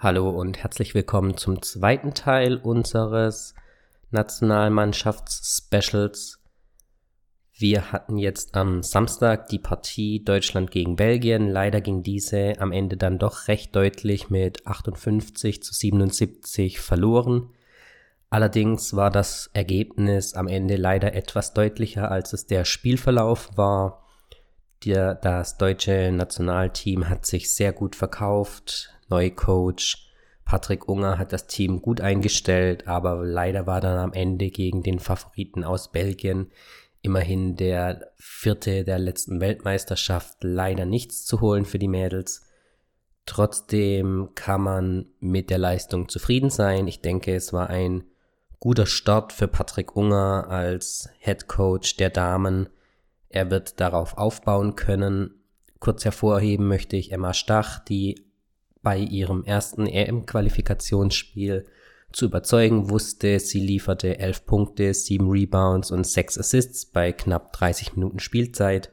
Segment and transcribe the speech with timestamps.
[0.00, 3.56] Hallo und herzlich willkommen zum zweiten Teil unseres
[4.12, 6.38] Nationalmannschafts-Specials.
[7.52, 11.48] Wir hatten jetzt am Samstag die Partie Deutschland gegen Belgien.
[11.48, 17.50] Leider ging diese am Ende dann doch recht deutlich mit 58 zu 77 verloren.
[18.30, 24.06] Allerdings war das Ergebnis am Ende leider etwas deutlicher, als es der Spielverlauf war.
[24.80, 30.08] Das deutsche Nationalteam hat sich sehr gut verkauft, Neuer Coach
[30.44, 34.98] Patrick Unger hat das Team gut eingestellt, aber leider war dann am Ende gegen den
[34.98, 36.50] Favoriten aus Belgien
[37.02, 42.46] immerhin der vierte der letzten Weltmeisterschaft leider nichts zu holen für die Mädels.
[43.26, 46.88] Trotzdem kann man mit der Leistung zufrieden sein.
[46.88, 48.04] Ich denke, es war ein
[48.58, 52.70] guter Start für Patrick Unger als Head Coach der Damen.
[53.28, 55.34] Er wird darauf aufbauen können.
[55.78, 58.27] Kurz hervorheben möchte ich Emma Stach, die
[58.88, 61.66] bei ihrem ersten EM-Qualifikationsspiel
[62.10, 63.38] zu überzeugen wusste.
[63.38, 68.90] Sie lieferte 11 Punkte, 7 Rebounds und 6 Assists bei knapp 30 Minuten Spielzeit.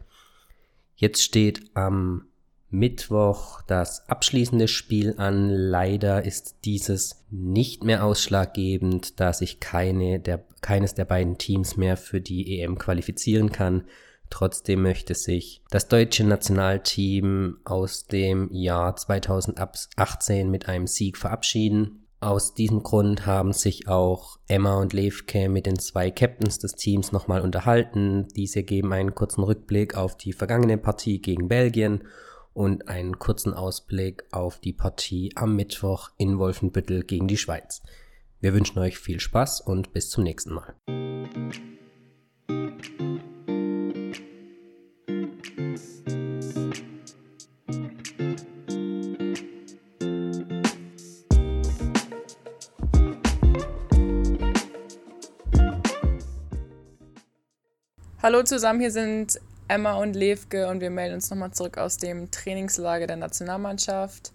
[0.97, 2.25] Jetzt steht am
[2.69, 5.47] Mittwoch das abschließende Spiel an.
[5.49, 11.95] Leider ist dieses nicht mehr ausschlaggebend, da sich keine der, keines der beiden Teams mehr
[11.95, 13.85] für die EM qualifizieren kann.
[14.29, 22.05] Trotzdem möchte sich das deutsche Nationalteam aus dem Jahr 2018 mit einem Sieg verabschieden.
[22.19, 27.11] Aus diesem Grund haben sich auch Emma und Levke mit den zwei Captains des Teams
[27.11, 28.27] nochmal unterhalten.
[28.35, 32.03] Diese geben einen kurzen Rückblick auf die vergangene Partie gegen Belgien
[32.53, 37.83] und einen kurzen Ausblick auf die Partie am Mittwoch in Wolfenbüttel gegen die Schweiz.
[38.39, 40.73] Wir wünschen euch viel Spaß und bis zum nächsten Mal.
[58.25, 62.31] Hallo zusammen, hier sind Emma und Levke und wir melden uns nochmal zurück aus dem
[62.31, 64.31] Trainingslager der Nationalmannschaft.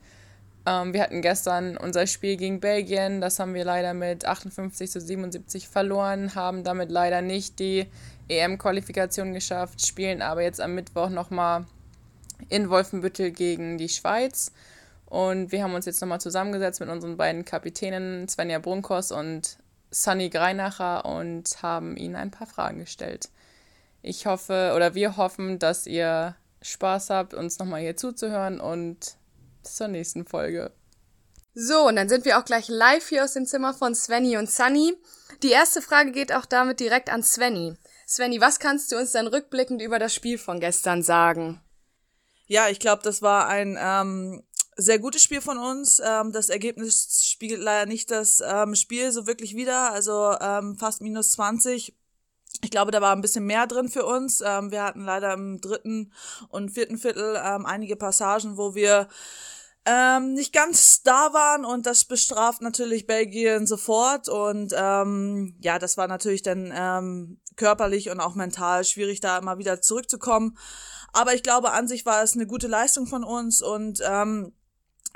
[0.64, 5.00] Ähm, wir hatten gestern unser Spiel gegen Belgien, das haben wir leider mit 58 zu
[5.00, 7.88] 77 verloren, haben damit leider nicht die
[8.28, 11.66] EM-Qualifikation geschafft, spielen aber jetzt am Mittwoch nochmal
[12.48, 14.53] in Wolfenbüttel gegen die Schweiz.
[15.06, 19.59] Und wir haben uns jetzt nochmal zusammengesetzt mit unseren beiden Kapitänen Svenja Brunkos und
[19.91, 23.31] Sunny Greinacher und haben ihnen ein paar Fragen gestellt.
[24.03, 29.16] Ich hoffe oder wir hoffen, dass ihr Spaß habt, uns nochmal hier zuzuhören und
[29.62, 30.72] bis zur nächsten Folge.
[31.55, 34.50] So, und dann sind wir auch gleich live hier aus dem Zimmer von Svenny und
[34.50, 34.94] Sunny.
[35.43, 37.75] Die erste Frage geht auch damit direkt an Svenny.
[38.06, 41.61] Svenny, was kannst du uns dann rückblickend über das Spiel von gestern sagen?
[42.47, 44.43] Ja, ich glaube, das war ein ähm,
[44.77, 46.00] sehr gutes Spiel von uns.
[46.05, 49.93] Ähm, das Ergebnis spiegelt leider nicht das ähm, Spiel so wirklich wider.
[49.93, 51.94] Also ähm, fast minus 20
[52.62, 54.43] ich glaube, da war ein bisschen mehr drin für uns.
[54.44, 56.12] Ähm, wir hatten leider im dritten
[56.49, 59.09] und vierten Viertel ähm, einige Passagen, wo wir
[59.87, 65.97] ähm, nicht ganz da waren und das bestraft natürlich Belgien sofort und ähm, ja, das
[65.97, 70.59] war natürlich dann ähm, körperlich und auch mental schwierig, da immer wieder zurückzukommen.
[71.12, 74.53] Aber ich glaube, an sich war es eine gute Leistung von uns und ähm,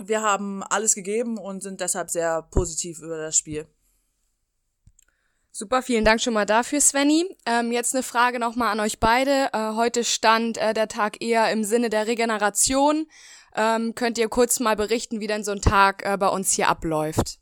[0.03, 3.66] wir haben alles gegeben und sind deshalb sehr positiv über das Spiel.
[5.56, 7.25] Super, vielen Dank schon mal dafür, Svenny.
[7.47, 9.50] Ähm, jetzt eine Frage nochmal an euch beide.
[9.53, 13.06] Äh, heute stand äh, der Tag eher im Sinne der Regeneration.
[13.54, 16.69] Ähm, könnt ihr kurz mal berichten, wie denn so ein Tag äh, bei uns hier
[16.69, 17.38] abläuft?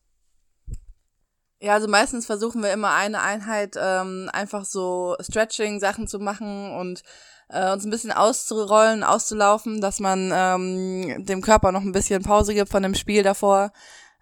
[1.59, 7.03] Ja, also meistens versuchen wir immer eine Einheit ähm, einfach so Stretching-Sachen zu machen und
[7.49, 12.53] äh, uns ein bisschen auszurollen, auszulaufen, dass man ähm, dem Körper noch ein bisschen Pause
[12.53, 13.73] gibt von dem Spiel davor.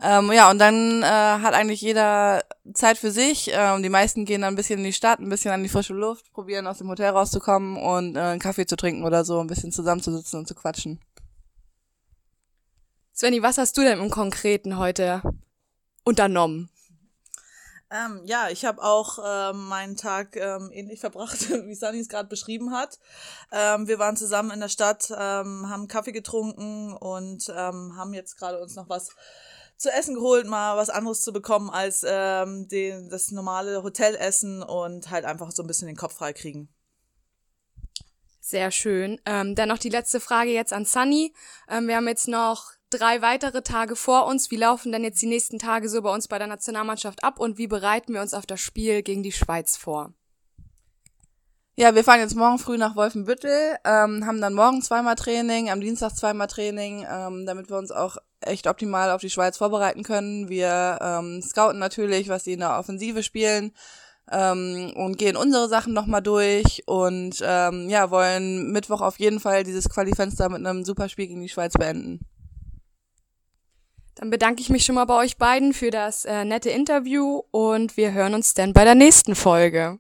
[0.02, 3.50] Ähm, ja, und dann äh, hat eigentlich jeder Zeit für sich.
[3.52, 5.92] Ähm, die meisten gehen dann ein bisschen in die Stadt, ein bisschen an die frische
[5.92, 9.46] Luft, probieren aus dem Hotel rauszukommen und äh, einen Kaffee zu trinken oder so, ein
[9.46, 11.00] bisschen zusammenzusitzen und zu quatschen.
[13.14, 15.22] Svenny, was hast du denn im Konkreten heute
[16.04, 16.70] unternommen?
[17.92, 22.28] Ähm, ja, ich habe auch ähm, meinen Tag ähm, ähnlich verbracht, wie Sunny es gerade
[22.28, 22.98] beschrieben hat.
[23.52, 28.38] Ähm, wir waren zusammen in der Stadt, ähm, haben Kaffee getrunken und ähm, haben jetzt
[28.38, 29.10] gerade uns noch was
[29.80, 35.10] zu essen geholt, mal was anderes zu bekommen als ähm, den, das normale Hotelessen und
[35.10, 36.68] halt einfach so ein bisschen den Kopf frei kriegen.
[38.40, 39.18] Sehr schön.
[39.24, 41.32] Ähm, dann noch die letzte Frage jetzt an Sunny.
[41.68, 44.50] Ähm, wir haben jetzt noch drei weitere Tage vor uns.
[44.50, 47.56] Wie laufen denn jetzt die nächsten Tage so bei uns bei der Nationalmannschaft ab und
[47.56, 50.12] wie bereiten wir uns auf das Spiel gegen die Schweiz vor?
[51.80, 55.80] Ja, wir fahren jetzt morgen früh nach Wolfenbüttel, ähm, haben dann morgen zweimal Training, am
[55.80, 60.50] Dienstag zweimal Training, ähm, damit wir uns auch echt optimal auf die Schweiz vorbereiten können.
[60.50, 63.72] Wir ähm, scouten natürlich, was sie in der Offensive spielen
[64.30, 69.64] ähm, und gehen unsere Sachen nochmal durch und ähm, ja, wollen Mittwoch auf jeden Fall
[69.64, 72.20] dieses Qualifenster mit einem super Spiel gegen die Schweiz beenden.
[74.16, 77.96] Dann bedanke ich mich schon mal bei euch beiden für das äh, nette Interview und
[77.96, 79.98] wir hören uns dann bei der nächsten Folge.